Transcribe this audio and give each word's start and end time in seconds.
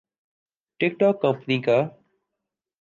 ٹک 0.79 0.91
ٹوک 0.99 1.15
کمپنی 1.21 1.57
کا 1.61 1.77